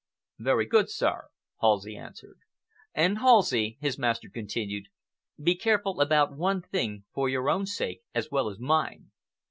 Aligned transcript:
"Very 0.39 0.65
good, 0.65 0.89
sir," 0.89 1.27
Halsey 1.61 1.95
answered. 1.95 2.39
"And, 2.95 3.19
Halsey," 3.19 3.77
his 3.81 3.99
master 3.99 4.31
continued, 4.31 4.87
"be 5.39 5.55
careful 5.55 6.01
about 6.01 6.35
one 6.35 6.63
thing, 6.63 7.03
for 7.13 7.29
your 7.29 7.51
own 7.51 7.67
sake 7.67 8.01
as 8.15 8.31
well 8.31 8.49
as 8.49 8.57
mine. 8.57 9.11